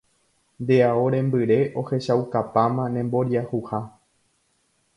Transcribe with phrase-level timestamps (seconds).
[0.61, 3.79] Nde ao rembyre ohechaukapáma nemboriahuha.